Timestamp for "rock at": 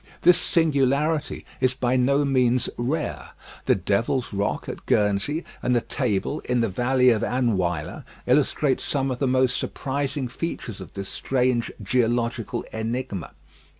4.33-4.87